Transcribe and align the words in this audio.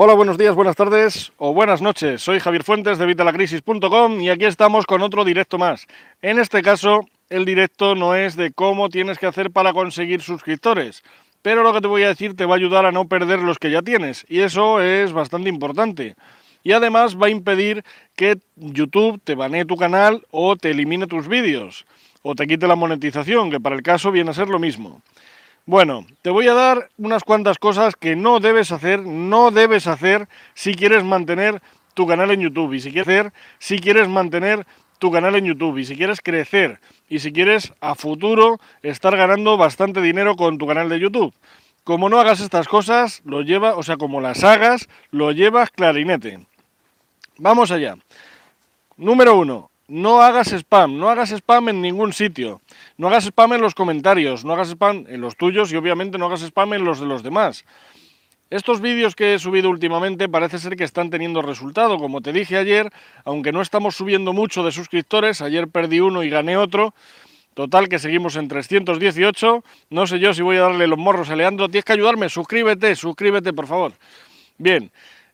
Hola, 0.00 0.14
buenos 0.14 0.38
días, 0.38 0.54
buenas 0.54 0.76
tardes 0.76 1.32
o 1.38 1.52
buenas 1.52 1.82
noches. 1.82 2.22
Soy 2.22 2.38
Javier 2.38 2.62
Fuentes 2.62 2.98
de 2.98 3.06
Vitalacrisis.com 3.06 4.20
y 4.20 4.30
aquí 4.30 4.44
estamos 4.44 4.86
con 4.86 5.02
otro 5.02 5.24
directo 5.24 5.58
más. 5.58 5.88
En 6.22 6.38
este 6.38 6.62
caso, 6.62 7.00
el 7.30 7.44
directo 7.44 7.96
no 7.96 8.14
es 8.14 8.36
de 8.36 8.52
cómo 8.52 8.90
tienes 8.90 9.18
que 9.18 9.26
hacer 9.26 9.50
para 9.50 9.72
conseguir 9.72 10.22
suscriptores, 10.22 11.02
pero 11.42 11.64
lo 11.64 11.72
que 11.72 11.80
te 11.80 11.88
voy 11.88 12.04
a 12.04 12.10
decir 12.10 12.36
te 12.36 12.46
va 12.46 12.54
a 12.54 12.58
ayudar 12.58 12.86
a 12.86 12.92
no 12.92 13.08
perder 13.08 13.40
los 13.40 13.58
que 13.58 13.72
ya 13.72 13.82
tienes 13.82 14.24
y 14.28 14.42
eso 14.42 14.80
es 14.80 15.12
bastante 15.12 15.48
importante. 15.48 16.14
Y 16.62 16.70
además 16.70 17.16
va 17.20 17.26
a 17.26 17.30
impedir 17.30 17.82
que 18.14 18.38
YouTube 18.54 19.20
te 19.24 19.34
banee 19.34 19.64
tu 19.64 19.76
canal 19.76 20.24
o 20.30 20.54
te 20.54 20.70
elimine 20.70 21.08
tus 21.08 21.26
vídeos 21.26 21.86
o 22.22 22.36
te 22.36 22.46
quite 22.46 22.68
la 22.68 22.76
monetización, 22.76 23.50
que 23.50 23.58
para 23.58 23.74
el 23.74 23.82
caso 23.82 24.12
viene 24.12 24.30
a 24.30 24.34
ser 24.34 24.46
lo 24.46 24.60
mismo. 24.60 25.02
Bueno, 25.68 26.06
te 26.22 26.30
voy 26.30 26.48
a 26.48 26.54
dar 26.54 26.88
unas 26.96 27.24
cuantas 27.24 27.58
cosas 27.58 27.94
que 27.94 28.16
no 28.16 28.40
debes 28.40 28.72
hacer, 28.72 29.00
no 29.00 29.50
debes 29.50 29.86
hacer 29.86 30.26
si 30.54 30.74
quieres 30.74 31.04
mantener 31.04 31.60
tu 31.92 32.06
canal 32.06 32.30
en 32.30 32.40
YouTube 32.40 32.72
y 32.72 32.80
si 32.80 32.90
quieres 32.90 33.06
hacer, 33.06 33.32
si 33.58 33.78
quieres 33.78 34.08
mantener 34.08 34.66
tu 34.98 35.12
canal 35.12 35.36
en 35.36 35.44
YouTube 35.44 35.76
y 35.76 35.84
si 35.84 35.94
quieres 35.94 36.22
crecer 36.22 36.80
y 37.10 37.18
si 37.18 37.34
quieres 37.34 37.74
a 37.82 37.94
futuro 37.94 38.58
estar 38.82 39.14
ganando 39.14 39.58
bastante 39.58 40.00
dinero 40.00 40.36
con 40.36 40.56
tu 40.56 40.66
canal 40.66 40.88
de 40.88 41.00
YouTube. 41.00 41.34
Como 41.84 42.08
no 42.08 42.18
hagas 42.18 42.40
estas 42.40 42.66
cosas, 42.66 43.20
lo 43.26 43.42
lleva, 43.42 43.76
o 43.76 43.82
sea, 43.82 43.98
como 43.98 44.22
las 44.22 44.44
hagas, 44.44 44.88
lo 45.10 45.32
llevas 45.32 45.68
clarinete. 45.68 46.46
Vamos 47.36 47.70
allá. 47.72 47.94
Número 48.96 49.36
uno, 49.36 49.70
no 49.88 50.20
hagas 50.20 50.52
spam, 50.52 50.98
no 50.98 51.08
hagas 51.08 51.32
spam 51.32 51.70
en 51.70 51.80
ningún 51.80 52.12
sitio. 52.12 52.60
No 52.98 53.08
hagas 53.08 53.24
spam 53.24 53.54
en 53.54 53.62
los 53.62 53.74
comentarios, 53.74 54.44
no 54.44 54.52
hagas 54.52 54.68
spam 54.68 55.06
en 55.08 55.20
los 55.20 55.36
tuyos 55.36 55.72
y 55.72 55.76
obviamente 55.76 56.18
no 56.18 56.26
hagas 56.26 56.42
spam 56.42 56.74
en 56.74 56.84
los 56.84 57.00
de 57.00 57.06
los 57.06 57.22
demás. 57.22 57.64
Estos 58.50 58.80
vídeos 58.80 59.14
que 59.14 59.34
he 59.34 59.38
subido 59.38 59.68
últimamente 59.68 60.28
parece 60.28 60.58
ser 60.58 60.76
que 60.76 60.84
están 60.84 61.10
teniendo 61.10 61.42
resultado. 61.42 61.98
Como 61.98 62.20
te 62.20 62.32
dije 62.32 62.56
ayer, 62.56 62.90
aunque 63.24 63.52
no 63.52 63.60
estamos 63.60 63.96
subiendo 63.96 64.32
mucho 64.32 64.62
de 64.62 64.72
suscriptores, 64.72 65.42
ayer 65.42 65.68
perdí 65.68 66.00
uno 66.00 66.22
y 66.22 66.30
gané 66.30 66.56
otro. 66.56 66.94
Total 67.54 67.88
que 67.88 67.98
seguimos 67.98 68.36
en 68.36 68.48
318. 68.48 69.64
No 69.90 70.06
sé 70.06 70.18
yo 70.18 70.32
si 70.32 70.42
voy 70.42 70.56
a 70.56 70.60
darle 70.60 70.86
los 70.86 70.98
morros 70.98 71.28
a 71.28 71.36
Leandro. 71.36 71.68
Tienes 71.68 71.84
que 71.84 71.92
ayudarme. 71.92 72.28
Suscríbete, 72.28 72.94
suscríbete, 72.94 73.52
por 73.52 73.66
favor. 73.66 73.92
Bien, 74.56 74.90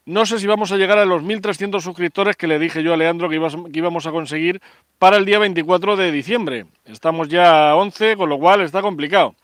no 0.06 0.26
sé 0.26 0.38
si 0.38 0.46
vamos 0.46 0.70
a 0.70 0.76
llegar 0.76 0.98
a 0.98 1.06
los 1.06 1.22
1.300 1.22 1.80
suscriptores 1.80 2.36
que 2.36 2.46
le 2.46 2.58
dije 2.58 2.82
yo 2.82 2.92
a 2.92 2.96
Leandro 2.96 3.30
que, 3.30 3.36
íbamos 3.36 4.06
a 4.06 4.10
conseguir 4.10 4.60
para 4.98 5.16
el 5.16 5.24
día 5.24 5.38
24 5.38 5.96
de 5.96 6.12
diciembre. 6.12 6.66
Estamos 6.84 7.28
ya 7.28 7.70
a 7.70 7.76
11, 7.76 8.16
con 8.16 8.28
lo 8.28 8.38
cual 8.38 8.60
está 8.60 8.82
complicado. 8.82 9.34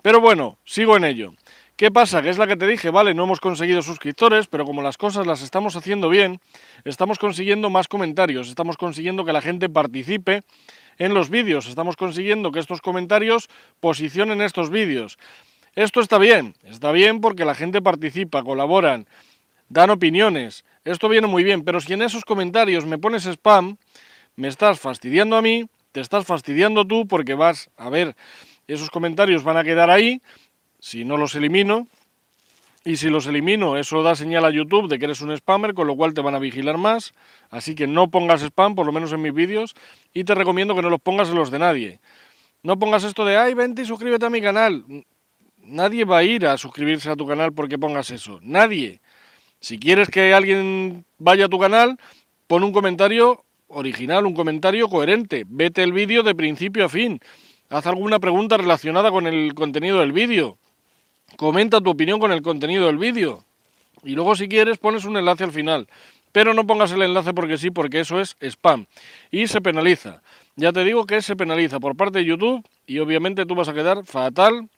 Pero 0.00 0.20
bueno, 0.20 0.56
sigo 0.64 0.96
en 0.96 1.04
ello. 1.04 1.34
¿Qué 1.76 1.90
pasa? 1.90 2.22
Que 2.22 2.30
es 2.30 2.38
la 2.38 2.46
que 2.46 2.56
te 2.56 2.66
dije, 2.66 2.88
vale, 2.88 3.12
no 3.12 3.24
hemos 3.24 3.40
conseguido 3.40 3.82
suscriptores, 3.82 4.46
pero 4.46 4.64
como 4.64 4.80
las 4.80 4.96
cosas 4.96 5.26
las 5.26 5.42
estamos 5.42 5.76
haciendo 5.76 6.08
bien, 6.08 6.40
estamos 6.84 7.18
consiguiendo 7.18 7.68
más 7.68 7.86
comentarios, 7.86 8.48
estamos 8.48 8.78
consiguiendo 8.78 9.26
que 9.26 9.34
la 9.34 9.42
gente 9.42 9.68
participe 9.68 10.44
en 10.96 11.12
los 11.12 11.28
vídeos, 11.28 11.66
estamos 11.66 11.96
consiguiendo 11.96 12.50
que 12.50 12.60
estos 12.60 12.80
comentarios 12.80 13.48
posicionen 13.80 14.40
estos 14.40 14.70
vídeos. 14.70 15.18
Esto 15.74 16.00
está 16.00 16.16
bien, 16.16 16.54
está 16.64 16.90
bien 16.92 17.20
porque 17.20 17.44
la 17.44 17.54
gente 17.54 17.82
participa, 17.82 18.42
colaboran, 18.42 19.06
dan 19.68 19.90
opiniones. 19.90 20.64
Esto 20.84 21.08
viene 21.08 21.26
muy 21.26 21.44
bien, 21.44 21.64
pero 21.64 21.80
si 21.80 21.92
en 21.92 22.02
esos 22.02 22.24
comentarios 22.24 22.86
me 22.86 22.98
pones 22.98 23.26
spam, 23.26 23.76
me 24.36 24.48
estás 24.48 24.78
fastidiando 24.78 25.36
a 25.36 25.42
mí, 25.42 25.66
te 25.92 26.00
estás 26.00 26.26
fastidiando 26.26 26.86
tú 26.86 27.06
porque 27.06 27.34
vas 27.34 27.70
a 27.76 27.90
ver, 27.90 28.14
esos 28.66 28.90
comentarios 28.90 29.42
van 29.42 29.56
a 29.56 29.64
quedar 29.64 29.90
ahí, 29.90 30.20
si 30.78 31.04
no 31.04 31.16
los 31.16 31.34
elimino, 31.34 31.88
y 32.86 32.98
si 32.98 33.10
los 33.10 33.26
elimino, 33.26 33.76
eso 33.76 34.04
da 34.04 34.14
señal 34.14 34.44
a 34.44 34.50
YouTube 34.50 34.88
de 34.88 35.00
que 35.00 35.06
eres 35.06 35.20
un 35.20 35.36
spammer, 35.36 35.74
con 35.74 35.88
lo 35.88 35.96
cual 35.96 36.14
te 36.14 36.20
van 36.20 36.36
a 36.36 36.38
vigilar 36.38 36.78
más. 36.78 37.14
Así 37.50 37.74
que 37.74 37.88
no 37.88 38.12
pongas 38.12 38.42
spam, 38.42 38.76
por 38.76 38.86
lo 38.86 38.92
menos 38.92 39.12
en 39.12 39.22
mis 39.22 39.34
vídeos, 39.34 39.74
y 40.14 40.22
te 40.22 40.36
recomiendo 40.36 40.76
que 40.76 40.82
no 40.82 40.90
los 40.90 41.00
pongas 41.00 41.28
en 41.28 41.34
los 41.34 41.50
de 41.50 41.58
nadie. 41.58 42.00
No 42.62 42.78
pongas 42.78 43.02
esto 43.02 43.24
de, 43.24 43.36
ay, 43.36 43.54
vente 43.54 43.82
y 43.82 43.86
suscríbete 43.86 44.26
a 44.26 44.30
mi 44.30 44.40
canal. 44.40 44.84
Nadie 45.64 46.04
va 46.04 46.18
a 46.18 46.22
ir 46.22 46.46
a 46.46 46.56
suscribirse 46.56 47.10
a 47.10 47.16
tu 47.16 47.26
canal 47.26 47.52
porque 47.52 47.76
pongas 47.76 48.10
eso. 48.12 48.38
Nadie. 48.40 49.00
Si 49.60 49.78
quieres 49.78 50.08
que 50.08 50.34
alguien 50.34 51.04
vaya 51.18 51.46
a 51.46 51.48
tu 51.48 51.58
canal, 51.58 51.98
pon 52.46 52.62
un 52.62 52.72
comentario 52.72 53.44
original, 53.68 54.26
un 54.26 54.34
comentario 54.34 54.88
coherente. 54.88 55.44
Vete 55.46 55.82
el 55.82 55.92
vídeo 55.92 56.22
de 56.22 56.34
principio 56.34 56.84
a 56.84 56.88
fin. 56.88 57.20
Haz 57.68 57.86
alguna 57.86 58.18
pregunta 58.20 58.56
relacionada 58.56 59.10
con 59.10 59.26
el 59.26 59.54
contenido 59.54 60.00
del 60.00 60.12
vídeo. 60.12 60.58
Comenta 61.36 61.80
tu 61.80 61.90
opinión 61.90 62.20
con 62.20 62.32
el 62.32 62.42
contenido 62.42 62.86
del 62.86 62.98
vídeo. 62.98 63.44
Y 64.04 64.14
luego 64.14 64.36
si 64.36 64.48
quieres 64.48 64.78
pones 64.78 65.04
un 65.04 65.16
enlace 65.16 65.44
al 65.44 65.52
final. 65.52 65.88
Pero 66.32 66.54
no 66.54 66.66
pongas 66.66 66.92
el 66.92 67.02
enlace 67.02 67.32
porque 67.34 67.58
sí, 67.58 67.70
porque 67.70 68.00
eso 68.00 68.20
es 68.20 68.36
spam. 68.40 68.86
Y 69.30 69.48
se 69.48 69.60
penaliza. 69.60 70.22
Ya 70.54 70.72
te 70.72 70.84
digo 70.84 71.06
que 71.06 71.22
se 71.22 71.34
penaliza 71.34 71.80
por 71.80 71.96
parte 71.96 72.20
de 72.20 72.24
YouTube 72.24 72.64
y 72.86 72.98
obviamente 72.98 73.46
tú 73.46 73.54
vas 73.54 73.68
a 73.68 73.74
quedar 73.74 74.04
fatal 74.06 74.68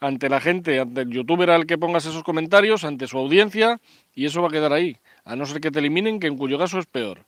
ante 0.00 0.28
la 0.28 0.40
gente, 0.40 0.80
ante 0.80 1.02
el 1.02 1.10
youtuber 1.10 1.50
al 1.50 1.66
que 1.66 1.78
pongas 1.78 2.06
esos 2.06 2.22
comentarios, 2.22 2.84
ante 2.84 3.06
su 3.06 3.18
audiencia, 3.18 3.80
y 4.14 4.26
eso 4.26 4.42
va 4.42 4.48
a 4.48 4.50
quedar 4.50 4.72
ahí, 4.72 4.96
a 5.24 5.36
no 5.36 5.46
ser 5.46 5.60
que 5.60 5.70
te 5.70 5.78
eliminen, 5.78 6.20
que 6.20 6.26
en 6.26 6.36
cuyo 6.36 6.58
caso 6.58 6.78
es 6.78 6.86
peor. 6.86 7.20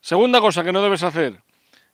Segunda 0.00 0.40
cosa 0.40 0.64
que 0.64 0.72
no 0.72 0.82
debes 0.82 1.02
hacer, 1.02 1.40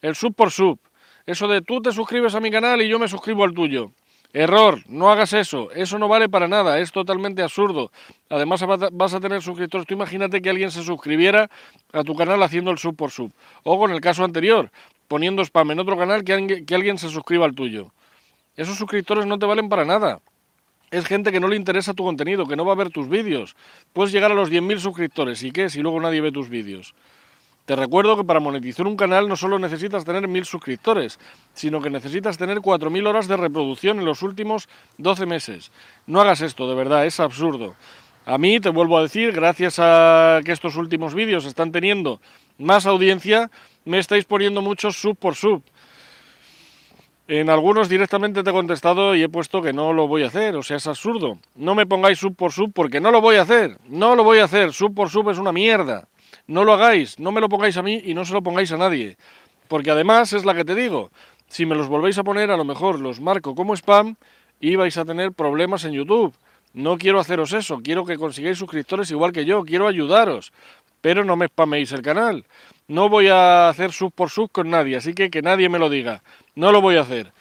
el 0.01 0.15
sub 0.15 0.35
por 0.35 0.51
sub. 0.51 0.79
Eso 1.27 1.47
de 1.47 1.61
tú 1.61 1.83
te 1.83 1.93
suscribes 1.93 2.35
a 2.35 2.41
mi 2.41 2.51
canal 2.51 2.81
y 2.81 2.89
yo 2.89 2.99
me 2.99 3.07
suscribo 3.07 3.45
al 3.45 3.53
tuyo. 3.53 3.93
Error, 4.33 4.83
no 4.89 5.11
hagas 5.11 5.33
eso, 5.33 5.71
eso 5.73 5.99
no 5.99 6.07
vale 6.07 6.29
para 6.29 6.49
nada, 6.49 6.79
es 6.79 6.93
totalmente 6.93 7.43
absurdo. 7.43 7.91
Además 8.29 8.63
vas 8.93 9.15
a 9.15 9.21
tener 9.21 9.41
suscriptores, 9.43 9.87
tú 9.87 9.95
imagínate 9.95 10.43
que 10.43 10.51
alguien 10.51 10.71
se 10.71 10.83
suscribiera 10.83 11.51
a 11.93 12.05
tu 12.05 12.15
canal 12.15 12.43
haciendo 12.43 12.71
el 12.71 12.79
sub 12.79 12.95
por 12.95 13.11
sub. 13.11 13.33
O 13.63 13.79
con 13.79 13.91
el 13.91 14.03
caso 14.03 14.25
anterior, 14.25 14.71
poniendo 15.09 15.43
spam 15.43 15.71
en 15.71 15.81
otro 15.81 15.97
canal 15.97 16.25
que, 16.25 16.35
alguien 16.75 16.99
se 16.99 17.09
suscriba 17.09 17.47
al 17.47 17.55
tuyo. 17.55 17.91
Esos 18.59 18.77
suscriptores 18.77 19.25
no 19.25 19.39
te 19.39 19.47
valen 19.47 19.69
para 19.69 19.85
nada. 19.85 20.19
Es 20.91 21.07
gente 21.07 21.31
que 21.31 21.39
no 21.39 21.47
le 21.47 21.55
interesa 21.55 21.95
tu 21.95 22.03
contenido, 22.03 22.45
que 22.45 22.57
no 22.57 22.65
va 22.65 22.73
a 22.73 22.77
ver 22.77 22.91
tus 22.91 23.09
vídeos. 23.09 23.55
Puedes 23.93 24.11
llegar 24.11 24.33
a 24.33 24.35
los 24.35 24.51
10.000 24.51 24.81
suscriptores. 24.81 25.45
¿Y 25.45 25.53
qué? 25.53 25.71
Si 25.71 25.81
luego 25.81 26.01
nadie 26.01 26.21
ve 26.21 26.33
tus 26.33 26.49
vídeos. 26.49 26.93
Te 27.67 27.77
recuerdo 27.77 28.17
que 28.17 28.25
para 28.25 28.41
monetizar 28.41 28.85
un 28.89 28.97
canal 28.97 29.29
no 29.29 29.37
solo 29.37 29.61
necesitas 29.61 30.05
tener 30.05 30.25
1.000 30.25 30.45
suscriptores, 30.45 31.21
sino 31.55 31.81
que 31.81 31.89
necesitas 31.89 32.37
tener 32.37 32.59
4.000 32.59 33.07
horas 33.07 33.29
de 33.29 33.37
reproducción 33.37 34.01
en 34.01 34.05
los 34.05 34.23
últimos 34.23 34.69
12 34.97 35.27
meses. 35.27 35.71
No 36.09 36.21
hagas 36.21 36.41
esto, 36.41 36.69
de 36.69 36.75
verdad, 36.75 37.07
es 37.07 37.21
absurdo. 37.21 37.77
A 38.27 38.39
mí, 38.39 38.59
te 38.59 38.71
vuelvo 38.71 38.99
a 38.99 39.03
decir, 39.03 39.31
gracias 39.31 39.79
a 39.79 40.41
que 40.45 40.51
estos 40.51 40.75
últimos 40.75 41.15
vídeos 41.15 41.45
están 41.45 41.71
teniendo 41.71 42.21
más 42.59 42.87
audiencia, 42.87 43.53
me 43.85 44.01
estáis 44.01 44.25
poniendo 44.25 44.63
muchos 44.63 44.97
sub 44.97 45.17
por 45.17 45.37
sub. 45.37 45.63
En 47.31 47.51
algunos 47.51 47.91
directamente 47.91 48.43
te 48.43 48.49
he 48.49 48.55
contestado 48.55 49.15
y 49.15 49.23
he 49.23 49.29
puesto 49.29 49.61
que 49.61 49.75
no 49.75 49.93
lo 49.93 50.09
voy 50.09 50.23
a 50.23 50.29
hacer, 50.29 50.57
o 50.57 50.63
sea, 50.63 50.79
es 50.79 50.87
absurdo. 50.87 51.39
No 51.55 51.75
me 51.75 51.85
pongáis 51.85 52.19
sub 52.19 52.35
por 52.35 52.53
sub 52.53 52.73
porque 52.73 53.01
no 53.01 53.11
lo 53.11 53.21
voy 53.21 53.37
a 53.37 53.43
hacer, 53.43 53.77
no 53.87 54.17
lo 54.17 54.25
voy 54.25 54.39
a 54.39 54.45
hacer, 54.45 54.73
sub 54.73 54.95
por 54.95 55.11
sub 55.11 55.29
es 55.29 55.37
una 55.37 55.53
mierda. 55.53 56.09
No 56.47 56.65
lo 56.65 56.73
hagáis, 56.73 57.19
no 57.19 57.31
me 57.31 57.43
lo 57.43 57.51
pongáis 57.51 57.77
a 57.77 57.83
mí 57.83 58.01
y 58.03 58.15
no 58.15 58.25
se 58.25 58.33
lo 58.33 58.43
pongáis 58.43 58.73
a 58.73 58.79
nadie. 58.79 59.19
Porque 59.69 59.91
además 59.91 60.33
es 60.33 60.47
la 60.47 60.55
que 60.55 60.65
te 60.65 60.75
digo, 60.75 61.11
si 61.49 61.67
me 61.67 61.75
los 61.75 61.89
volvéis 61.89 62.17
a 62.17 62.25
poner 62.25 62.51
a 62.51 62.57
lo 62.57 62.65
mejor 62.65 62.99
los 62.99 63.21
marco 63.21 63.55
como 63.55 63.77
spam 63.77 64.17
y 64.59 64.77
vais 64.77 64.97
a 64.97 65.05
tener 65.05 65.33
problemas 65.33 65.85
en 65.85 65.93
YouTube. 65.93 66.35
No 66.73 66.97
quiero 66.97 67.21
haceros 67.21 67.53
eso, 67.53 67.81
quiero 67.83 68.07
que 68.07 68.17
consigáis 68.17 68.57
suscriptores 68.57 69.11
igual 69.11 69.33
que 69.33 69.45
yo, 69.45 69.65
quiero 69.65 69.87
ayudaros, 69.87 70.53
pero 71.01 71.25
no 71.25 71.37
me 71.37 71.47
spaméis 71.47 71.93
el 71.93 72.03
canal. 72.03 72.45
No 72.89 73.09
voy 73.09 73.29
a 73.29 73.69
hacer 73.69 73.93
sub 73.93 74.13
por 74.13 74.31
sub 74.31 74.51
con 74.51 74.71
nadie, 74.71 74.97
así 74.97 75.15
que 75.15 75.31
que 75.31 75.43
nadie 75.43 75.69
me 75.69 75.79
lo 75.79 75.91
diga. 75.91 76.23
No 76.55 76.73
lo 76.73 76.81
voy 76.81 76.97
a 76.97 77.03
hacer. 77.03 77.33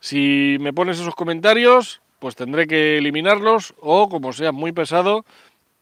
Si 0.00 0.56
me 0.60 0.72
pones 0.72 0.98
esos 0.98 1.14
comentarios, 1.14 2.00
pues 2.18 2.34
tendré 2.36 2.66
que 2.66 2.98
eliminarlos 2.98 3.74
o, 3.80 4.08
como 4.08 4.32
sea 4.32 4.52
muy 4.52 4.72
pesado, 4.72 5.24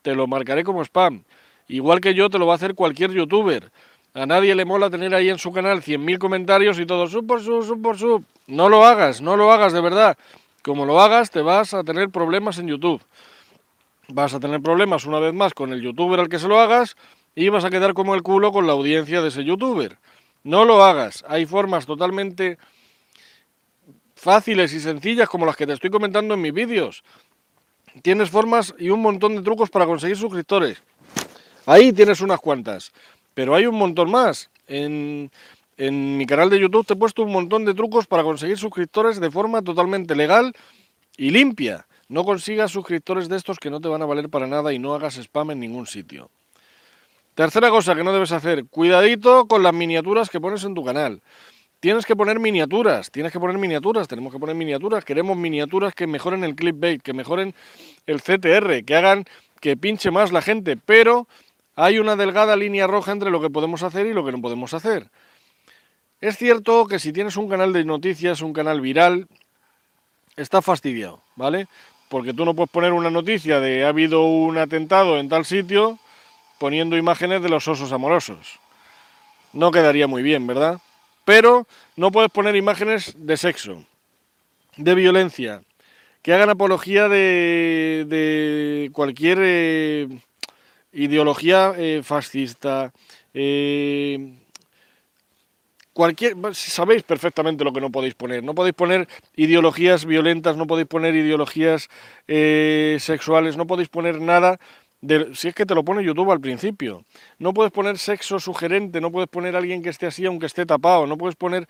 te 0.02 0.14
lo 0.14 0.26
marcaré 0.26 0.64
como 0.64 0.82
spam. 0.82 1.25
Igual 1.69 2.00
que 2.00 2.14
yo 2.14 2.28
te 2.28 2.38
lo 2.38 2.46
va 2.46 2.54
a 2.54 2.56
hacer 2.56 2.75
cualquier 2.75 3.12
youtuber. 3.12 3.70
A 4.14 4.26
nadie 4.26 4.54
le 4.54 4.64
mola 4.64 4.90
tener 4.90 5.14
ahí 5.14 5.28
en 5.28 5.38
su 5.38 5.52
canal 5.52 5.82
100.000 5.82 6.19
comentarios 6.19 6.78
y 6.78 6.87
todo 6.87 7.06
sub 7.06 7.26
por 7.26 7.43
sub, 7.43 7.64
sub 7.64 7.82
por 7.82 7.98
sub. 7.98 8.25
No 8.46 8.69
lo 8.69 8.84
hagas, 8.84 9.20
no 9.20 9.37
lo 9.37 9.52
hagas 9.52 9.72
de 9.72 9.81
verdad. 9.81 10.16
Como 10.62 10.87
lo 10.87 11.00
hagas, 11.00 11.31
te 11.31 11.43
vas 11.43 11.75
a 11.75 11.84
tener 11.84 12.10
problemas 12.10 12.58
en 12.58 12.69
YouTube. 12.69 13.02
Vas 14.08 14.34
a 14.34 14.40
tener 14.40 14.60
problemas 14.60 15.06
una 15.06 15.19
vez 15.19 15.32
más 15.32 15.54
con 15.54 15.72
el 15.72 15.81
youtuber 15.81 16.20
al 16.20 16.28
que 16.28 16.38
se 16.38 16.48
lo 16.48 16.60
hagas 16.60 16.96
y 17.34 17.48
vas 17.48 17.64
a 17.64 17.70
quedar 17.70 17.94
como 17.94 18.14
el 18.14 18.22
culo 18.22 18.52
con 18.52 18.66
la 18.66 18.72
audiencia 18.72 19.20
de 19.20 19.28
ese 19.28 19.44
youtuber. 19.44 19.98
No 20.42 20.64
lo 20.64 20.84
hagas. 20.84 21.25
Hay 21.28 21.46
formas 21.46 21.86
totalmente 21.86 22.58
fáciles 24.14 24.72
y 24.72 24.81
sencillas 24.81 25.28
como 25.28 25.46
las 25.46 25.56
que 25.56 25.66
te 25.66 25.72
estoy 25.72 25.90
comentando 25.90 26.34
en 26.34 26.40
mis 26.40 26.52
vídeos. 26.52 27.02
Tienes 28.02 28.31
formas 28.31 28.75
y 28.78 28.90
un 28.90 29.00
montón 29.00 29.36
de 29.36 29.42
trucos 29.42 29.70
para 29.70 29.86
conseguir 29.86 30.16
suscriptores. 30.16 30.82
Ahí 31.66 31.92
tienes 31.92 32.20
unas 32.20 32.40
cuantas. 32.40 32.92
Pero 33.34 33.54
hay 33.54 33.66
un 33.66 33.76
montón 33.76 34.10
más. 34.10 34.50
En, 34.66 35.31
en 35.76 36.16
mi 36.16 36.26
canal 36.26 36.50
de 36.50 36.60
YouTube 36.60 36.86
te 36.86 36.94
he 36.94 36.96
puesto 36.96 37.22
un 37.22 37.32
montón 37.32 37.64
de 37.64 37.75
trucos 37.75 38.06
para 38.06 38.22
conseguir 38.22 38.58
suscriptores 38.58 39.19
de 39.20 39.31
forma 39.31 39.62
totalmente 39.62 40.14
legal 40.14 40.54
y 41.16 41.31
limpia. 41.31 41.86
No 42.08 42.25
consigas 42.25 42.70
suscriptores 42.70 43.28
de 43.28 43.36
estos 43.36 43.58
que 43.58 43.70
no 43.70 43.81
te 43.81 43.88
van 43.88 44.02
a 44.02 44.06
valer 44.06 44.28
para 44.28 44.46
nada 44.46 44.72
y 44.72 44.78
no 44.78 44.94
hagas 44.94 45.16
spam 45.16 45.52
en 45.52 45.60
ningún 45.60 45.86
sitio. 45.86 46.31
Tercera 47.34 47.69
cosa 47.70 47.96
que 47.96 48.04
no 48.04 48.12
debes 48.12 48.31
hacer, 48.31 48.66
cuidadito 48.66 49.46
con 49.46 49.64
las 49.64 49.75
miniaturas 49.75 50.31
que 50.31 50.40
pones 50.40 50.62
en 50.62 50.75
tu 50.75 50.84
canal. 50.84 51.20
Tienes 51.81 52.06
que 52.06 52.14
poner 52.14 52.38
miniaturas, 52.38 53.10
tienes 53.10 53.32
que 53.32 53.40
poner 53.40 53.58
miniaturas, 53.58 54.06
tenemos 54.06 54.32
que 54.32 54.38
poner 54.38 54.54
miniaturas, 54.54 55.04
queremos 55.04 55.36
miniaturas 55.36 55.94
que 55.94 56.06
mejoren 56.06 56.44
el 56.44 56.54
clickbait, 56.54 57.02
que 57.02 57.12
mejoren 57.12 57.52
el 58.06 58.22
CTR, 58.22 58.84
que 58.84 58.94
hagan 58.94 59.25
que 59.60 59.76
pinche 59.76 60.12
más 60.12 60.31
la 60.31 60.42
gente, 60.42 60.76
pero 60.76 61.26
hay 61.75 61.98
una 61.98 62.14
delgada 62.14 62.54
línea 62.54 62.86
roja 62.86 63.10
entre 63.10 63.31
lo 63.31 63.40
que 63.40 63.50
podemos 63.50 63.82
hacer 63.82 64.06
y 64.06 64.14
lo 64.14 64.25
que 64.25 64.31
no 64.31 64.40
podemos 64.40 64.72
hacer. 64.72 65.08
Es 66.20 66.38
cierto 66.38 66.86
que 66.86 67.00
si 67.00 67.12
tienes 67.12 67.36
un 67.36 67.48
canal 67.48 67.72
de 67.72 67.84
noticias, 67.84 68.42
un 68.42 68.52
canal 68.52 68.81
viral, 68.81 69.26
está 70.36 70.62
fastidiado, 70.62 71.20
¿vale? 71.34 71.66
Porque 72.08 72.32
tú 72.32 72.44
no 72.44 72.54
puedes 72.54 72.70
poner 72.70 72.92
una 72.92 73.10
noticia 73.10 73.58
de 73.58 73.84
ha 73.84 73.88
habido 73.88 74.22
un 74.22 74.56
atentado 74.56 75.19
en 75.19 75.28
tal 75.28 75.44
sitio 75.44 75.98
poniendo 76.58 76.96
imágenes 76.96 77.42
de 77.42 77.48
los 77.48 77.68
osos 77.68 77.92
amorosos. 77.92 78.60
No 79.52 79.70
quedaría 79.70 80.06
muy 80.06 80.22
bien, 80.22 80.46
¿verdad? 80.46 80.80
Pero 81.24 81.66
no 81.96 82.10
puedes 82.10 82.30
poner 82.30 82.56
imágenes 82.56 83.14
de 83.16 83.36
sexo, 83.36 83.84
de 84.76 84.94
violencia, 84.94 85.62
que 86.22 86.32
hagan 86.32 86.50
apología 86.50 87.08
de, 87.08 88.90
cualquier 88.92 89.38
eh, 89.42 90.08
ideología 90.92 91.74
eh, 91.76 92.00
fascista, 92.02 92.92
eh, 93.32 94.34
cualquier 95.92 96.34
sabéis 96.52 97.02
perfectamente 97.02 97.62
lo 97.62 97.72
que 97.72 97.80
no 97.80 97.90
podéis 97.90 98.14
poner. 98.14 98.42
No 98.42 98.54
podéis 98.54 98.74
poner 98.74 99.06
ideologías 99.36 100.04
violentas, 100.06 100.56
no 100.56 100.66
podéis 100.66 100.88
poner 100.88 101.14
ideologías 101.14 101.88
sexuales, 102.26 103.56
no 103.56 103.66
podéis 103.66 103.88
poner 103.88 104.20
nada. 104.20 104.58
Si 105.34 105.48
es 105.48 105.54
que 105.54 105.66
te 105.66 105.74
lo 105.74 105.84
pone 105.84 106.02
YouTube 106.02 106.30
al 106.30 106.40
principio. 106.40 107.04
No 107.38 107.52
puedes 107.52 107.72
poner 107.72 107.98
sexo 107.98 108.40
sugerente, 108.40 109.00
no 109.00 109.10
puedes 109.10 109.28
poner 109.28 109.54
alguien 109.54 109.82
que 109.82 109.90
esté 109.90 110.06
así 110.06 110.24
aunque 110.24 110.46
esté 110.46 110.64
tapado, 110.64 111.06
no 111.06 111.18
puedes 111.18 111.36
poner 111.36 111.66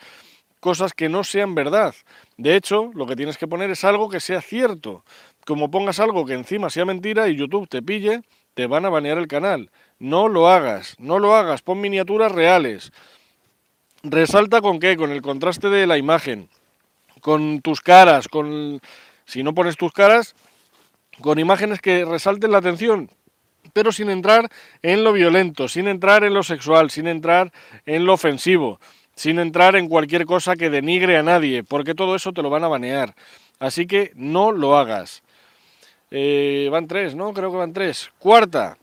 cosas 0.61 0.95
que 0.95 1.09
no 1.09 1.25
sean 1.25 1.55
verdad. 1.55 1.95
De 2.37 2.57
hecho, 2.57 2.91
lo 2.95 3.07
que 3.07 3.17
tienes 3.17 3.37
que 3.37 3.49
poner 3.49 3.71
es 3.71 3.85
algo 3.85 4.09
que 4.09 4.21
sea 4.21 4.41
cierto. 4.41 5.05
Como 5.45 5.71
pongas 5.71 6.01
algo 6.01 6.25
que 6.25 6.35
encima 6.35 6.71
sea 6.71 6.85
mentira 6.85 7.29
y 7.29 7.37
YouTube 7.37 7.69
te 7.69 7.83
pille, 7.83 8.23
te 8.55 8.67
van 8.67 8.85
a 8.85 8.89
banear 8.89 9.19
el 9.19 9.27
canal. 9.27 9.71
No 9.99 10.29
lo 10.29 10.49
hagas, 10.49 10.95
no 10.99 11.19
lo 11.19 11.35
hagas, 11.35 11.63
pon 11.63 11.81
miniaturas 11.81 12.33
reales. 12.33 12.93
Resalta 14.03 14.61
con 14.61 14.79
qué, 14.79 14.97
con 14.97 15.11
el 15.11 15.23
contraste 15.23 15.69
de 15.69 15.87
la 15.87 15.99
imagen, 15.99 16.49
con 17.21 17.61
tus 17.61 17.81
caras, 17.81 18.29
con 18.29 18.81
si 19.25 19.43
no 19.43 19.55
pones 19.55 19.77
tus 19.77 19.93
caras, 19.93 20.35
con 21.21 21.39
imágenes 21.39 21.81
que 21.81 22.05
resalten 22.05 22.51
la 22.53 22.59
atención, 22.59 23.11
pero 23.73 23.93
sin 23.93 24.11
entrar 24.11 24.49
en 24.83 25.05
lo 25.05 25.13
violento, 25.13 25.69
sin 25.69 25.89
entrar 25.89 26.25
en 26.25 26.35
lo 26.35 26.43
sexual, 26.43 26.91
sin 26.91 27.07
entrar 27.07 27.53
en 27.87 28.05
lo 28.05 28.15
ofensivo 28.15 28.79
sin 29.17 29.39
entrar 29.39 29.77
en 29.77 29.89
cualquier 29.89 30.27
cosa 30.27 30.57
que 30.57 30.71
denigre 30.71 31.17
a 31.17 31.23
nadie, 31.23 31.63
porque 31.63 31.95
todo 31.95 32.17
eso 32.17 32.33
te 32.33 32.43
lo 32.43 32.51
van 32.51 32.65
a 32.65 32.69
banear. 32.69 33.15
Así 33.59 33.87
que 33.87 34.13
no 34.15 34.53
lo 34.53 34.77
hagas. 34.77 35.23
Eh, 36.11 36.69
van 36.71 36.87
tres, 36.87 37.15
¿no? 37.15 37.33
Creo 37.33 37.51
que 37.51 37.57
van 37.57 37.73
tres. 37.73 38.11
Cuarta, 38.19 38.77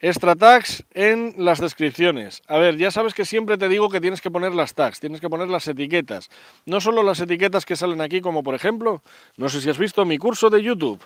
extra 0.00 0.34
tags 0.34 0.84
en 0.92 1.34
las 1.38 1.60
descripciones. 1.60 2.42
A 2.48 2.58
ver, 2.58 2.76
ya 2.76 2.90
sabes 2.90 3.14
que 3.14 3.24
siempre 3.24 3.56
te 3.56 3.68
digo 3.68 3.88
que 3.88 4.00
tienes 4.00 4.20
que 4.20 4.30
poner 4.30 4.52
las 4.52 4.74
tags, 4.74 5.00
tienes 5.00 5.20
que 5.20 5.30
poner 5.30 5.48
las 5.48 5.66
etiquetas. 5.68 6.28
No 6.66 6.80
solo 6.80 7.02
las 7.02 7.20
etiquetas 7.20 7.64
que 7.64 7.76
salen 7.76 8.00
aquí, 8.00 8.20
como 8.20 8.42
por 8.42 8.54
ejemplo, 8.54 9.02
no 9.36 9.48
sé 9.48 9.60
si 9.60 9.70
has 9.70 9.78
visto 9.78 10.04
mi 10.04 10.18
curso 10.18 10.50
de 10.50 10.62
YouTube. 10.62 11.00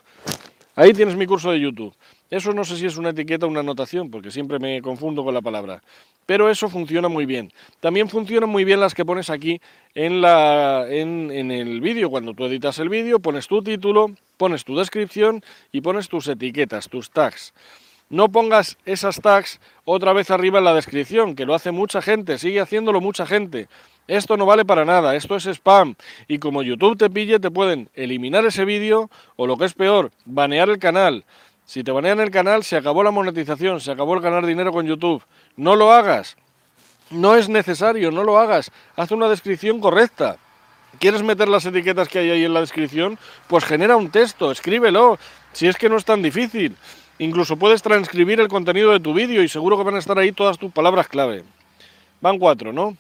Ahí 0.79 0.93
tienes 0.93 1.17
mi 1.17 1.25
curso 1.27 1.51
de 1.51 1.59
YouTube. 1.59 1.95
Eso 2.29 2.53
no 2.53 2.65
sé 2.65 2.77
si 2.77 2.85
es 2.85 2.99
una 2.99 3.11
etiqueta 3.11 3.47
o 3.47 3.49
una 3.49 3.61
anotación, 3.61 4.11
porque 4.11 4.31
siempre 4.31 4.59
me 4.59 4.83
confundo 4.83 5.25
con 5.25 5.33
la 5.33 5.41
palabra. 5.41 5.83
Pero 6.27 6.51
eso 6.51 6.69
funciona 6.69 7.09
muy 7.09 7.25
bien. 7.25 7.51
También 7.81 8.11
funcionan 8.11 8.51
muy 8.51 8.65
bien 8.65 8.81
las 8.81 8.95
que 8.95 9.05
pones 9.05 9.31
aquí 9.31 9.61
en, 9.95 10.21
la, 10.21 10.87
en, 10.89 11.31
en 11.31 11.51
el 11.51 11.81
vídeo. 11.81 12.11
Cuando 12.11 12.35
tú 12.35 12.45
editas 12.45 12.79
el 12.79 12.91
vídeo, 12.91 13.21
pones 13.21 13.47
tu 13.47 13.63
título, 13.63 14.11
pones 14.37 14.65
tu 14.65 14.77
descripción 14.77 15.43
y 15.73 15.81
pones 15.81 16.09
tus 16.09 16.29
etiquetas, 16.29 16.91
tus 16.91 17.11
tags. 17.11 17.55
No 18.11 18.29
pongas 18.29 18.77
esas 18.85 19.21
tags 19.21 19.61
otra 19.85 20.13
vez 20.13 20.31
arriba 20.31 20.59
en 20.59 20.65
la 20.65 20.75
descripción, 20.75 21.35
que 21.35 21.47
lo 21.47 21.55
hace 21.55 21.71
mucha 21.71 22.03
gente, 22.03 22.39
sigue 22.39 22.61
haciéndolo 22.61 23.01
mucha 23.01 23.27
gente. 23.27 23.69
Esto 24.09 24.37
no 24.37 24.47
vale 24.47 24.65
para 24.65 24.85
nada, 24.85 25.17
esto 25.17 25.37
es 25.37 25.47
spam. 25.47 25.95
Y 26.29 26.39
como 26.39 26.63
YouTube 26.63 26.97
te 26.97 27.11
pille, 27.11 27.41
te 27.41 27.51
pueden 27.51 27.89
eliminar 27.95 28.45
ese 28.47 28.65
vídeo 28.65 29.11
o 29.37 29.47
lo 29.47 29.57
que 29.57 29.65
es 29.65 29.75
peor, 29.75 30.13
banear 30.25 30.69
el 30.69 30.79
canal. 30.79 31.25
Si 31.65 31.83
te 31.83 31.91
banean 31.91 32.21
el 32.21 32.31
canal, 32.31 32.63
se 32.63 32.77
acabó 32.77 33.03
la 33.03 33.11
monetización, 33.11 33.81
se 33.81 33.91
acabó 33.91 34.15
el 34.15 34.21
ganar 34.21 34.47
dinero 34.47 34.73
con 34.73 34.87
YouTube. 34.87 35.25
No 35.57 35.75
lo 35.75 35.93
hagas. 35.93 36.37
No 37.11 37.35
es 37.35 37.49
necesario, 37.49 38.13
no 38.13 38.23
lo 38.23 38.39
hagas. 38.39 38.71
Haz 38.95 39.11
una 39.11 39.29
descripción 39.29 39.81
correcta. 39.81 40.37
¿Quieres 41.01 41.23
meter 41.23 41.49
las 41.49 41.67
etiquetas 41.67 42.09
que 42.09 42.21
hay 42.21 42.31
ahí 42.31 42.45
en 42.45 42.55
la 42.55 42.61
descripción? 42.61 43.19
Pues 43.49 43.65
genera 43.65 43.97
un 43.97 44.11
texto, 44.11 44.53
escríbelo. 44.53 45.19
Si 45.53 45.67
es 45.67 45.77
que 45.77 45.89
no 45.89 45.97
es 45.97 46.05
tan 46.05 46.23
difícil. 46.23 46.77
Incluso 47.19 47.57
puedes 47.57 47.83
transcribir 47.83 48.41
el 48.41 48.49
contenido 48.49 48.93
de 48.93 49.01
tu 49.01 49.13
vídeo 49.13 49.43
y 49.43 49.49
seguro 49.49 49.77
que 49.77 49.85
van 49.85 49.97
a 49.97 49.99
estar 49.99 50.19
ahí 50.19 50.33
todas 50.33 50.59
tus 50.59 50.71
palabras 50.71 51.09
clave. 51.09 51.45
Van 52.21 52.39
cuatro, 52.39 52.73
¿no? 52.73 52.97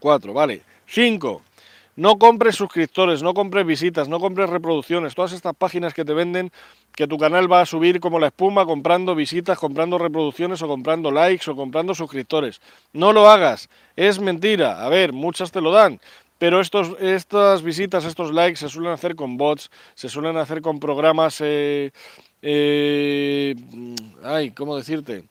Cuatro, 0.00 0.32
vale. 0.32 0.62
Cinco. 0.86 1.42
No 1.96 2.18
compres 2.18 2.56
suscriptores, 2.56 3.22
no 3.22 3.34
compres 3.34 3.66
visitas, 3.66 4.08
no 4.08 4.20
compres 4.20 4.48
reproducciones, 4.48 5.14
todas 5.14 5.32
estas 5.32 5.54
páginas 5.54 5.92
que 5.92 6.04
te 6.04 6.14
venden 6.14 6.50
que 6.94 7.06
tu 7.06 7.18
canal 7.18 7.50
va 7.52 7.60
a 7.60 7.66
subir 7.66 8.00
como 8.00 8.18
la 8.18 8.28
espuma 8.28 8.64
comprando 8.64 9.14
visitas, 9.14 9.58
comprando 9.58 9.98
reproducciones 9.98 10.62
o 10.62 10.68
comprando 10.68 11.10
likes 11.10 11.50
o 11.50 11.54
comprando 11.54 11.94
suscriptores. 11.94 12.60
No 12.94 13.12
lo 13.12 13.28
hagas, 13.28 13.68
es 13.96 14.18
mentira. 14.18 14.84
A 14.84 14.88
ver, 14.88 15.12
muchas 15.12 15.52
te 15.52 15.60
lo 15.60 15.72
dan, 15.72 16.00
pero 16.38 16.60
estos, 16.60 16.96
estas 17.00 17.62
visitas, 17.62 18.06
estos 18.06 18.32
likes 18.32 18.56
se 18.56 18.70
suelen 18.70 18.92
hacer 18.92 19.14
con 19.14 19.36
bots, 19.36 19.70
se 19.94 20.08
suelen 20.08 20.38
hacer 20.38 20.62
con 20.62 20.80
programas... 20.80 21.40
Eh, 21.42 21.90
eh, 22.40 23.54
ay, 24.24 24.52
¿cómo 24.52 24.74
decirte? 24.76 25.24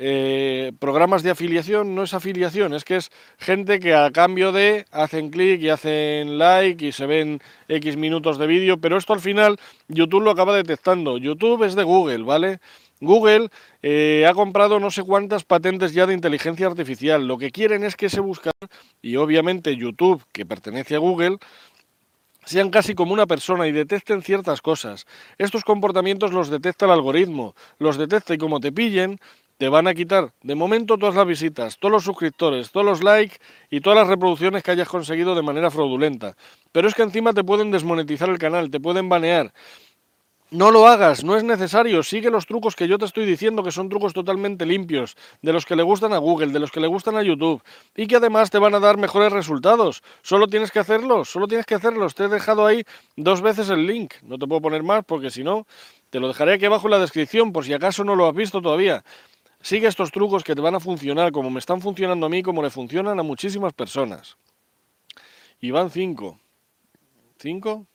Eh, 0.00 0.72
programas 0.78 1.24
de 1.24 1.30
afiliación 1.30 1.96
no 1.96 2.04
es 2.04 2.14
afiliación, 2.14 2.72
es 2.72 2.84
que 2.84 2.96
es 2.96 3.10
gente 3.36 3.80
que 3.80 3.96
a 3.96 4.12
cambio 4.12 4.52
de 4.52 4.84
hacen 4.92 5.28
clic 5.30 5.60
y 5.60 5.70
hacen 5.70 6.38
like 6.38 6.86
y 6.86 6.92
se 6.92 7.04
ven 7.06 7.40
X 7.66 7.96
minutos 7.96 8.38
de 8.38 8.46
vídeo, 8.46 8.78
pero 8.78 8.96
esto 8.96 9.12
al 9.12 9.20
final 9.20 9.58
YouTube 9.88 10.22
lo 10.22 10.30
acaba 10.30 10.54
detectando. 10.54 11.18
YouTube 11.18 11.64
es 11.64 11.74
de 11.74 11.82
Google, 11.82 12.22
¿vale? 12.22 12.60
Google 13.00 13.48
eh, 13.82 14.24
ha 14.28 14.34
comprado 14.34 14.78
no 14.78 14.92
sé 14.92 15.02
cuántas 15.02 15.42
patentes 15.42 15.92
ya 15.92 16.06
de 16.06 16.14
inteligencia 16.14 16.68
artificial. 16.68 17.26
Lo 17.26 17.36
que 17.36 17.50
quieren 17.50 17.82
es 17.82 17.96
que 17.96 18.06
ese 18.06 18.20
buscador, 18.20 18.68
y 19.02 19.16
obviamente 19.16 19.76
YouTube, 19.76 20.22
que 20.32 20.46
pertenece 20.46 20.94
a 20.94 20.98
Google, 20.98 21.38
sean 22.44 22.70
casi 22.70 22.94
como 22.94 23.12
una 23.12 23.26
persona 23.26 23.66
y 23.66 23.72
detecten 23.72 24.22
ciertas 24.22 24.62
cosas. 24.62 25.06
Estos 25.38 25.64
comportamientos 25.64 26.32
los 26.32 26.50
detecta 26.50 26.86
el 26.86 26.92
algoritmo, 26.92 27.56
los 27.78 27.98
detecta 27.98 28.34
y 28.34 28.38
como 28.38 28.60
te 28.60 28.72
pillen, 28.72 29.18
te 29.58 29.68
van 29.68 29.88
a 29.88 29.94
quitar 29.94 30.32
de 30.42 30.54
momento 30.54 30.96
todas 30.96 31.16
las 31.16 31.26
visitas, 31.26 31.78
todos 31.78 31.92
los 31.92 32.04
suscriptores, 32.04 32.70
todos 32.70 32.86
los 32.86 33.02
likes 33.02 33.38
y 33.70 33.80
todas 33.80 33.98
las 33.98 34.08
reproducciones 34.08 34.62
que 34.62 34.70
hayas 34.70 34.88
conseguido 34.88 35.34
de 35.34 35.42
manera 35.42 35.70
fraudulenta. 35.70 36.36
Pero 36.72 36.88
es 36.88 36.94
que 36.94 37.02
encima 37.02 37.32
te 37.32 37.44
pueden 37.44 37.70
desmonetizar 37.70 38.30
el 38.30 38.38
canal, 38.38 38.70
te 38.70 38.80
pueden 38.80 39.08
banear. 39.08 39.52
No 40.50 40.70
lo 40.70 40.86
hagas, 40.86 41.24
no 41.24 41.36
es 41.36 41.44
necesario, 41.44 42.02
sigue 42.02 42.30
los 42.30 42.46
trucos 42.46 42.74
que 42.74 42.88
yo 42.88 42.96
te 42.96 43.04
estoy 43.04 43.26
diciendo, 43.26 43.62
que 43.62 43.70
son 43.70 43.90
trucos 43.90 44.14
totalmente 44.14 44.64
limpios, 44.64 45.14
de 45.42 45.52
los 45.52 45.66
que 45.66 45.76
le 45.76 45.82
gustan 45.82 46.14
a 46.14 46.18
Google, 46.18 46.52
de 46.52 46.58
los 46.58 46.70
que 46.70 46.80
le 46.80 46.86
gustan 46.86 47.16
a 47.16 47.22
YouTube, 47.22 47.62
y 47.94 48.06
que 48.06 48.16
además 48.16 48.48
te 48.48 48.58
van 48.58 48.74
a 48.74 48.80
dar 48.80 48.96
mejores 48.96 49.30
resultados. 49.30 50.02
Solo 50.22 50.46
tienes 50.46 50.70
que 50.70 50.78
hacerlos, 50.78 51.28
solo 51.28 51.48
tienes 51.48 51.66
que 51.66 51.74
hacerlos. 51.74 52.14
Te 52.14 52.24
he 52.24 52.28
dejado 52.28 52.64
ahí 52.64 52.82
dos 53.14 53.42
veces 53.42 53.68
el 53.68 53.86
link, 53.86 54.14
no 54.22 54.38
te 54.38 54.46
puedo 54.46 54.62
poner 54.62 54.82
más 54.82 55.04
porque 55.04 55.28
si 55.30 55.44
no, 55.44 55.66
te 56.08 56.18
lo 56.18 56.28
dejaré 56.28 56.54
aquí 56.54 56.64
abajo 56.64 56.86
en 56.86 56.92
la 56.92 56.98
descripción 57.00 57.52
por 57.52 57.66
si 57.66 57.74
acaso 57.74 58.02
no 58.02 58.16
lo 58.16 58.26
has 58.26 58.34
visto 58.34 58.62
todavía. 58.62 59.04
Sigue 59.68 59.86
estos 59.86 60.10
trucos 60.10 60.44
que 60.44 60.54
te 60.54 60.62
van 60.62 60.76
a 60.76 60.80
funcionar 60.80 61.30
como 61.30 61.50
me 61.50 61.58
están 61.58 61.82
funcionando 61.82 62.24
a 62.24 62.30
mí, 62.30 62.42
como 62.42 62.62
le 62.62 62.70
funcionan 62.70 63.20
a 63.20 63.22
muchísimas 63.22 63.74
personas. 63.74 64.38
Y 65.60 65.72
van 65.72 65.90
cinco. 65.90 66.40
¿Cinco? 67.38 67.86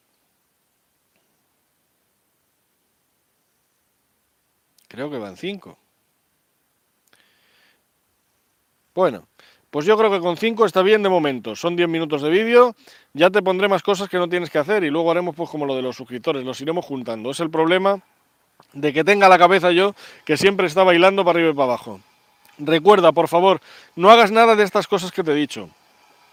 Creo 4.88 5.10
que 5.10 5.18
van 5.18 5.36
cinco. 5.36 5.80
Bueno, 8.94 9.28
pues 9.72 9.88
yo 9.88 9.98
creo 9.98 10.12
que 10.12 10.20
con 10.20 10.38
cinco 10.38 10.68
está 10.68 10.84
bien 10.84 11.02
de 11.02 11.10
momento. 11.10 11.56
Son 11.56 11.76
diez 11.76 11.90
minutos 11.90 12.22
de 12.22 12.30
vídeo. 12.30 12.76
Ya 13.14 13.32
te 13.32 13.42
pondré 13.42 13.68
más 13.68 13.82
cosas 13.82 14.10
que 14.10 14.20
no 14.20 14.30
tienes 14.30 14.52
que 14.52 14.60
hacer 14.60 14.84
y 14.84 14.92
luego 14.92 15.10
haremos 15.10 15.36
pues 15.36 15.50
como 15.50 15.66
lo 15.66 15.76
de 15.76 15.82
los 15.82 15.96
suscriptores. 15.96 16.46
Los 16.46 16.62
iremos 16.62 16.86
juntando. 16.86 17.32
Es 17.32 17.40
el 17.40 17.50
problema 17.50 18.00
de 18.74 18.92
que 18.92 19.04
tenga 19.04 19.30
la 19.30 19.38
cabeza 19.38 19.72
yo 19.72 19.96
que 20.26 20.38
siempre 20.38 20.68
está 20.68 20.84
bailando 20.84 21.24
para 21.24 21.38
arriba 21.38 21.52
y 21.52 21.54
para 21.54 21.66
abajo. 21.66 22.00
Recuerda, 22.58 23.12
por 23.12 23.28
favor, 23.28 23.62
no 23.96 24.10
hagas 24.10 24.32
nada 24.32 24.56
de 24.56 24.64
estas 24.64 24.88
cosas 24.88 25.12
que 25.12 25.24
te 25.24 25.32
he 25.32 25.36
dicho. 25.36 25.70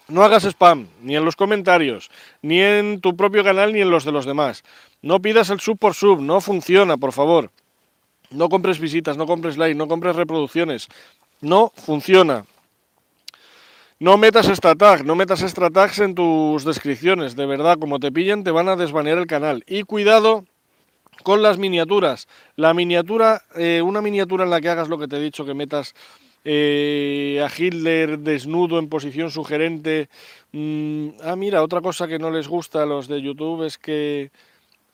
No 0.09 0.25
hagas 0.25 0.45
spam, 0.45 0.89
ni 1.03 1.17
en 1.17 1.25
los 1.25 1.37
comentarios, 1.37 2.11
ni 2.43 2.61
en 2.61 3.01
tu 3.01 3.17
propio 3.17 3.45
canal, 3.45 3.73
ni 3.73 3.81
en 3.81 3.91
los 3.91 4.05
de 4.05 4.13
los 4.13 4.27
demás. 4.27 4.65
No 5.03 5.23
pidas 5.23 5.51
el 5.51 5.61
sub 5.61 5.79
por 5.79 5.95
sub, 5.95 6.21
no 6.21 6.41
funciona, 6.41 6.97
por 6.97 7.13
favor. 7.13 7.51
No 8.31 8.49
compres 8.49 8.81
visitas, 8.81 9.17
no 9.17 9.27
compres 9.27 9.57
like, 9.57 9.77
no 9.77 9.87
compres 9.87 10.17
reproducciones. 10.17 10.89
No 11.41 11.73
funciona. 11.77 12.45
No 13.99 14.17
metas 14.17 14.49
extra 14.49 14.75
tag, 14.75 15.05
no 15.05 15.15
metas 15.15 15.43
extra 15.43 15.71
tags 15.71 15.99
en 16.01 16.15
tus 16.15 16.65
descripciones. 16.65 17.37
De 17.37 17.47
verdad, 17.47 17.79
como 17.79 18.01
te 18.01 18.11
pillen, 18.11 18.45
te 18.45 18.51
van 18.51 18.69
a 18.69 18.77
desbanear 18.77 19.19
el 19.19 19.27
canal. 19.27 19.63
Y 19.67 19.83
cuidado 19.85 20.45
con 21.23 21.43
las 21.43 21.59
miniaturas. 21.59 22.29
La 22.57 22.75
miniatura, 22.75 23.43
eh, 23.57 23.83
una 23.83 24.01
miniatura 24.01 24.45
en 24.45 24.51
la 24.51 24.61
que 24.61 24.69
hagas 24.69 24.89
lo 24.89 24.99
que 24.99 25.09
te 25.09 25.17
he 25.17 25.21
dicho, 25.21 25.45
que 25.45 25.55
metas 25.55 25.95
eh, 26.45 27.45
a 27.45 27.51
Hitler 27.55 28.19
desnudo 28.19 28.79
en 28.79 28.89
posición 28.89 29.31
sugerente. 29.31 30.09
Mm, 30.53 31.09
ah, 31.23 31.37
mira, 31.37 31.63
otra 31.63 31.81
cosa 31.81 32.09
que 32.09 32.19
no 32.19 32.31
les 32.31 32.49
gusta 32.49 32.83
a 32.83 32.87
los 32.87 33.09
de 33.09 33.21
YouTube 33.21 33.65
es 33.65 33.79
que 33.79 34.31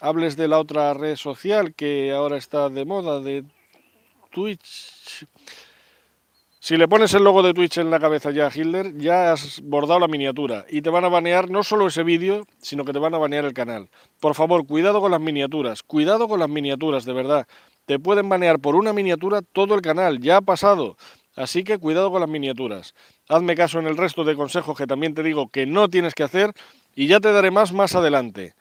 hables 0.00 0.37
de 0.37 0.49
la 0.49 0.59
otra 0.59 0.92
red 0.95 1.16
social 1.16 1.75
que 1.75 2.12
ahora 2.12 2.37
está 2.37 2.68
de 2.68 2.85
moda, 2.85 3.21
de 3.21 3.45
Twitch. 4.30 5.26
Si 6.66 6.76
le 6.76 6.88
pones 6.88 7.14
el 7.14 7.23
logo 7.23 7.44
de 7.44 7.54
Twitch 7.54 7.78
en 7.78 7.92
la 7.92 8.00
cabeza 8.00 8.32
ya 8.32 8.49
a 8.49 8.50
Hitler, 8.52 8.92
ya 8.99 9.30
has 9.30 9.61
bordado 9.62 10.00
la 10.00 10.08
miniatura 10.08 10.66
y 10.68 10.82
te 10.82 10.90
van 10.90 11.04
a 11.04 11.08
banear 11.08 11.49
no 11.49 11.62
solo 11.62 11.87
ese 11.87 12.02
vídeo, 12.02 12.44
sino 12.58 12.85
que 12.85 12.92
te 12.92 12.99
van 12.99 13.14
a 13.14 13.18
banear 13.18 13.44
el 13.44 13.52
canal. 13.54 13.88
Por 14.18 14.35
favor, 14.35 14.66
cuidado 14.66 15.00
con 15.00 15.12
las 15.12 15.20
miniaturas, 15.20 15.85
cuidado 15.85 16.26
con 16.26 16.40
las 16.40 16.49
miniaturas, 16.49 17.04
de 17.04 17.12
verdad. 17.12 17.46
Te 17.85 18.00
pueden 18.00 18.28
banear 18.28 18.58
por 18.58 18.75
una 18.75 18.92
miniatura 18.92 19.42
todo 19.42 19.76
el 19.76 19.80
canal, 19.80 20.18
ya 20.18 20.38
ha 20.38 20.40
pasado. 20.40 20.96
Así 21.37 21.62
que 21.62 21.78
cuidado 21.78 22.11
con 22.11 22.20
las 22.20 22.28
miniaturas. 22.28 22.94
Hazme 23.28 23.54
caso 23.54 23.78
en 23.78 23.87
el 23.87 23.96
resto 23.96 24.25
de 24.25 24.35
consejos 24.35 24.76
que 24.76 24.88
también 24.88 25.14
te 25.14 25.23
digo 25.23 25.49
que 25.50 25.66
no 25.66 25.88
tienes 25.88 26.14
que 26.14 26.25
hacer 26.25 26.50
y 26.96 27.06
ya 27.06 27.20
te 27.20 27.30
daré 27.30 27.52
más 27.52 27.73
más 27.73 27.94
adelante. 27.94 28.54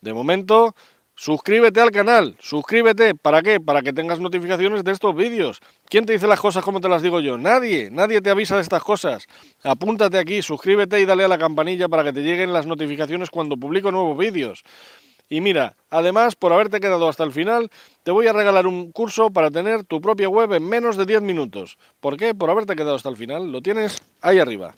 De 0.00 0.14
momento, 0.14 0.76
suscríbete 1.18 1.80
al 1.80 1.90
canal, 1.90 2.36
suscríbete. 2.40 3.14
¿Para 3.16 3.42
qué? 3.42 3.60
Para 3.60 3.82
que 3.82 3.92
tengas 3.92 4.20
notificaciones 4.20 4.84
de 4.84 4.92
estos 4.92 5.14
vídeos. 5.14 5.60
¿Quién 5.86 6.06
te 6.06 6.12
dice 6.12 6.28
las 6.28 6.40
cosas 6.40 6.64
como 6.64 6.80
te 6.80 6.88
las 6.88 7.02
digo 7.02 7.18
yo? 7.20 7.36
Nadie, 7.36 7.90
nadie 7.90 8.22
te 8.22 8.30
avisa 8.30 8.54
de 8.54 8.62
estas 8.62 8.82
cosas. 8.82 9.26
Apúntate 9.64 10.18
aquí, 10.18 10.40
suscríbete 10.40 11.00
y 11.00 11.04
dale 11.04 11.24
a 11.24 11.28
la 11.28 11.38
campanilla 11.38 11.88
para 11.88 12.04
que 12.04 12.12
te 12.12 12.22
lleguen 12.22 12.52
las 12.52 12.66
notificaciones 12.66 13.30
cuando 13.30 13.56
publico 13.56 13.90
nuevos 13.90 14.16
vídeos. 14.16 14.62
Y 15.28 15.40
mira, 15.40 15.74
además, 15.90 16.36
por 16.36 16.52
haberte 16.52 16.80
quedado 16.80 17.08
hasta 17.08 17.24
el 17.24 17.32
final, 17.32 17.68
te 18.02 18.12
voy 18.12 18.28
a 18.28 18.32
regalar 18.32 18.66
un 18.66 18.92
curso 18.92 19.30
para 19.30 19.50
tener 19.50 19.84
tu 19.84 20.00
propia 20.00 20.28
web 20.28 20.52
en 20.54 20.66
menos 20.66 20.96
de 20.96 21.04
10 21.04 21.20
minutos. 21.22 21.76
¿Por 22.00 22.16
qué? 22.16 22.34
Por 22.34 22.48
haberte 22.48 22.76
quedado 22.76 22.94
hasta 22.94 23.10
el 23.10 23.16
final. 23.16 23.50
Lo 23.52 23.60
tienes 23.60 24.00
ahí 24.22 24.38
arriba. 24.38 24.74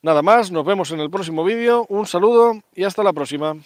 Nada 0.00 0.22
más, 0.22 0.50
nos 0.50 0.64
vemos 0.64 0.90
en 0.92 1.00
el 1.00 1.10
próximo 1.10 1.44
vídeo. 1.44 1.86
Un 1.88 2.06
saludo 2.06 2.60
y 2.74 2.84
hasta 2.84 3.02
la 3.02 3.12
próxima. 3.12 3.56